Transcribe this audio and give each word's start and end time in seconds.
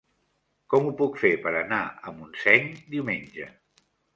Com 0.73 0.87
ho 0.87 0.93
puc 1.01 1.19
fer 1.25 1.31
per 1.45 1.53
anar 1.59 1.83
a 1.83 2.15
Montseny 2.17 2.67
diumenge? 2.97 3.51